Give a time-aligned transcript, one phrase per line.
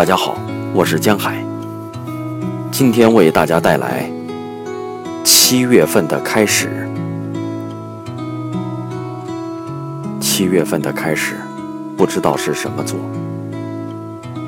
[0.00, 0.34] 大家好，
[0.72, 1.44] 我是江海。
[2.72, 4.10] 今天为大家带来
[5.22, 6.88] 七月份的开始。
[10.18, 11.36] 七月份的开始，
[11.98, 12.98] 不知道是什么座。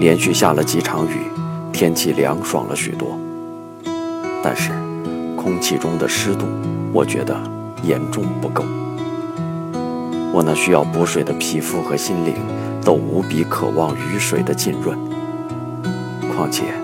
[0.01, 1.19] 连续下了几场雨，
[1.71, 3.19] 天气凉爽了许多。
[4.43, 4.71] 但是，
[5.37, 6.46] 空气中的湿度，
[6.95, 7.39] 我觉得
[7.82, 8.64] 严重不够。
[10.32, 12.37] 我那需要补水的皮肤和心灵，
[12.83, 15.12] 都无比渴望雨水的浸润。
[16.42, 16.74] 况且，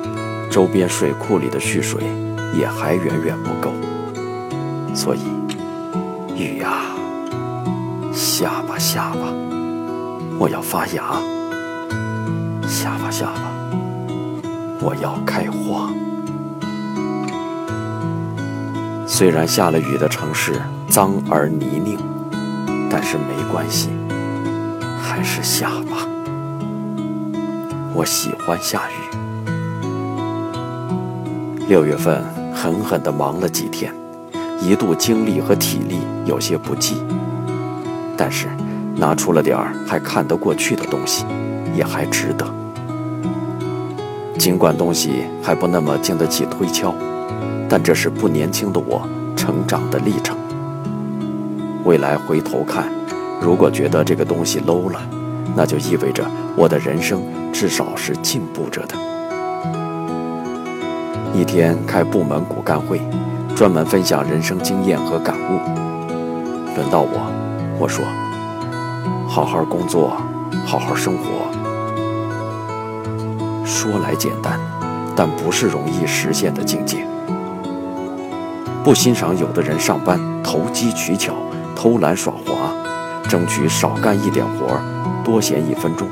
[0.49, 2.01] 周边水库里的蓄水
[2.55, 3.73] 也还远远不够。
[4.95, 5.23] 所以，
[6.37, 6.83] 雨呀，
[8.13, 9.33] 下吧下吧，
[10.39, 11.03] 我要发芽；
[12.69, 13.51] 下吧下吧，
[14.81, 15.91] 我要开花。
[19.09, 20.53] 虽然下了雨的城市
[20.89, 21.99] 脏而泥泞。
[22.91, 23.91] 但是没关系，
[25.03, 26.07] 还是下吧。
[27.93, 29.18] 我喜欢下雨。
[31.69, 32.25] 六月份
[32.55, 33.93] 狠狠地忙了几天，
[34.59, 36.97] 一度精力和体力有些不济。
[38.17, 38.49] 但是
[38.97, 41.27] 拿出了点儿还看得过去的东西，
[41.77, 42.47] 也还值得。
[44.39, 46.95] 尽管东西还不那么经得起推敲，
[47.69, 50.35] 但这是不年轻的我成长的历程。
[51.85, 52.91] 未来回头看，
[53.43, 54.99] 如果觉得这个东西 low 了，
[55.55, 56.25] 那就意味着
[56.57, 58.95] 我的人生至少是进步着的。
[61.35, 63.01] 一天开部门骨干会，
[63.55, 65.61] 专门分享人生经验和感悟。
[66.77, 67.31] 轮到我，
[67.79, 68.05] 我说：
[69.29, 70.17] 好好工作，
[70.65, 71.23] 好好生活。
[73.65, 74.59] 说来简单，
[75.15, 77.07] 但不是容易实现的境界。
[78.83, 81.35] 不欣赏有的人上班投机取巧。
[81.77, 82.75] 偷懒耍滑，
[83.29, 84.81] 争取少干一点活，
[85.25, 86.09] 多闲一分钟。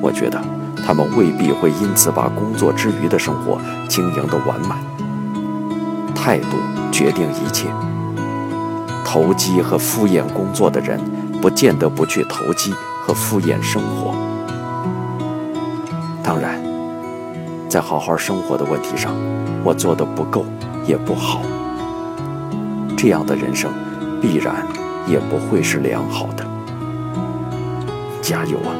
[0.00, 0.40] 我觉得
[0.84, 4.78] 他们未必会因此把工作之余的生活经营得完满。
[6.14, 6.56] 态度
[6.90, 7.68] 决定一切。
[9.04, 11.00] 投机和敷衍工作的人，
[11.40, 14.14] 不见得不去投机和敷衍生活。
[16.22, 16.60] 当然，
[17.68, 19.14] 在好好生活的问题上，
[19.64, 20.44] 我做的不够，
[20.86, 21.42] 也不好。
[22.96, 23.70] 这样的人生。
[24.22, 24.64] 必然
[25.08, 26.46] 也不会是良好的。
[28.22, 28.70] 加油啊！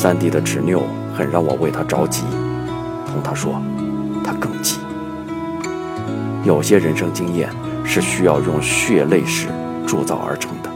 [0.00, 0.82] 三弟的执拗
[1.14, 2.22] 很让我为他着急，
[3.06, 3.60] 同他说，
[4.24, 4.78] 他更急。
[6.42, 7.50] 有些人生经验
[7.84, 9.48] 是需要用血泪史
[9.86, 10.70] 铸造而成的。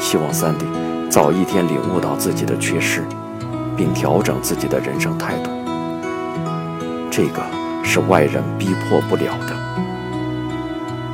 [0.00, 0.66] 希望三弟
[1.08, 3.04] 早一天领悟到自己的缺失，
[3.76, 5.50] 并调整自己的人生态度。
[7.12, 7.40] 这个
[7.84, 9.54] 是外人逼迫不了的。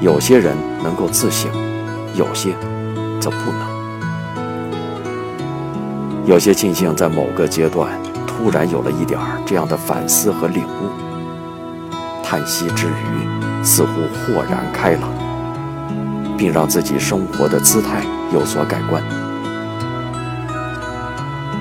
[0.01, 1.51] 有些人能够自省，
[2.15, 2.55] 有些
[3.21, 3.76] 则不能。
[6.27, 7.89] 有些庆幸在某个阶段
[8.27, 10.91] 突然有了一点儿这样的反思和领悟，
[12.21, 15.09] 叹息之余，似乎豁然开朗，
[16.37, 18.03] 并让自己生活的姿态
[18.35, 19.01] 有所改观。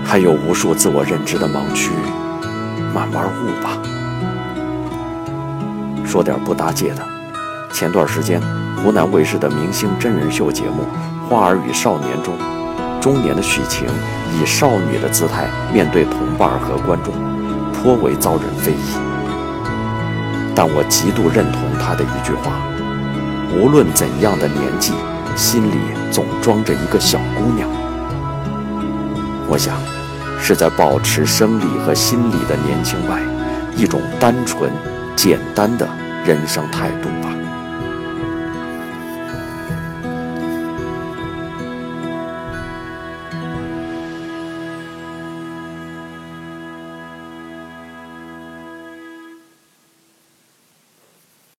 [0.04, 1.92] 还有无数自我认知的盲区，
[2.92, 3.78] 慢慢悟吧。
[6.04, 7.04] 说点不搭界的。
[7.72, 8.42] 前段时间，
[8.78, 10.88] 湖南卫视的明星真人秀节目
[11.30, 12.34] 《花儿与少年》中，
[13.00, 13.86] 中年的许晴
[14.34, 17.14] 以少女的姿态面对同伴和观众，
[17.74, 18.98] 颇为遭人非议。
[20.56, 22.54] 但我极度认同她的一句话：
[23.54, 24.94] 无论怎样的年纪，
[25.36, 25.78] 心里
[26.12, 27.70] 总装着一个小姑娘。
[29.48, 29.76] 我想，
[30.42, 33.20] 是在保持生理和心理的年轻外，
[33.76, 34.72] 一种单纯、
[35.16, 35.88] 简单的
[36.26, 37.35] 人生态度吧。